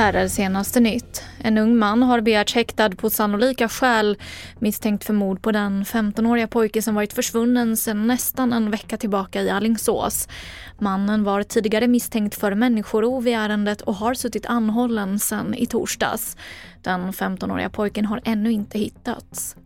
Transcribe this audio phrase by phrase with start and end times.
[0.00, 1.22] Här är senaste nytt.
[1.38, 4.18] En ung man har begärts häktad på sannolika skäl
[4.58, 9.42] misstänkt för mord på den 15-åriga pojke som varit försvunnen sedan nästan en vecka tillbaka
[9.42, 10.28] i Allingsås.
[10.78, 16.36] Mannen var tidigare misstänkt för människorov i ärendet och har suttit anhållen sedan i torsdags.
[16.82, 19.56] Den 15-åriga pojken har ännu inte hittats.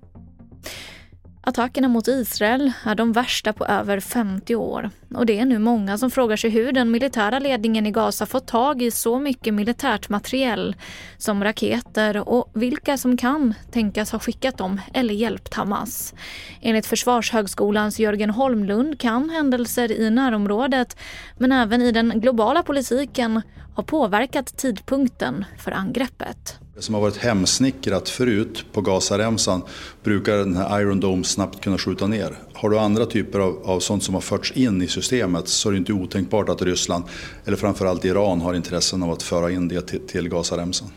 [1.46, 4.90] Attackerna mot Israel är de värsta på över 50 år.
[5.14, 8.46] Och det är nu många som frågar sig hur den militära ledningen i Gaza fått
[8.46, 10.76] tag i så mycket militärt materiell
[11.18, 16.14] som raketer och vilka som kan tänkas ha skickat dem eller hjälpt Hamas.
[16.60, 20.96] Enligt Försvarshögskolans Jörgen Holmlund kan händelser i närområdet
[21.38, 23.42] men även i den globala politiken
[23.74, 26.58] ha påverkat tidpunkten för angreppet.
[26.76, 29.62] Det som har varit hemsnickrat förut på Gazaremsan
[30.02, 32.38] brukar den här Iron Dome snabbt kunna skjuta ner.
[32.52, 35.72] Har du andra typer av, av sånt som har förts in i systemet så är
[35.72, 37.04] det inte otänkbart att Ryssland,
[37.44, 40.88] eller framförallt Iran, har intressen av att föra in det till, till Gazaremsan.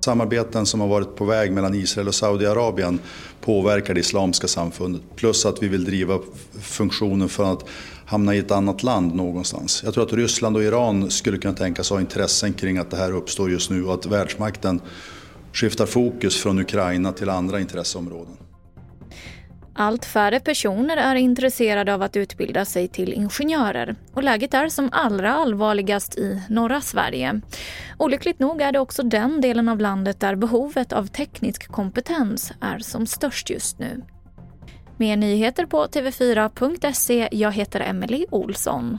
[0.00, 2.98] Samarbeten som har varit på väg mellan Israel och Saudiarabien
[3.40, 5.02] påverkar det islamska samfundet.
[5.16, 6.18] Plus att vi vill driva
[6.60, 7.64] funktionen för att
[8.04, 9.82] hamna i ett annat land någonstans.
[9.84, 13.12] Jag tror att Ryssland och Iran skulle kunna tänkas ha intressen kring att det här
[13.12, 14.80] uppstår just nu och att världsmakten
[15.52, 18.36] skiftar fokus från Ukraina till andra intresseområden.
[19.78, 24.88] Allt färre personer är intresserade av att utbilda sig till ingenjörer och läget är som
[24.92, 27.40] allra allvarligast i norra Sverige.
[27.98, 32.78] Olyckligt nog är det också den delen av landet där behovet av teknisk kompetens är
[32.78, 34.02] som störst just nu.
[34.96, 37.28] Mer nyheter på tv4.se.
[37.32, 38.98] Jag heter Emily Olsson.